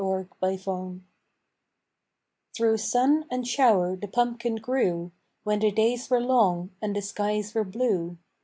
[0.01, 0.99] PUMPKIN PIE
[2.57, 5.11] Through sun and shower the pumpkin grew,
[5.43, 8.17] When the days were long and the skies were blue.